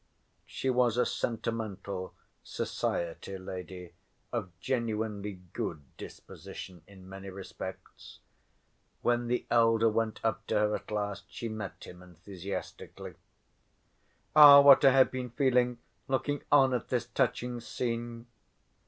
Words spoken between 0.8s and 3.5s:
a sentimental society